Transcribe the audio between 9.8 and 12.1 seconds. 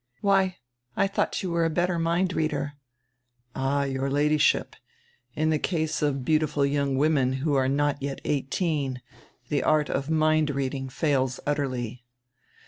of mind reading fails utterly."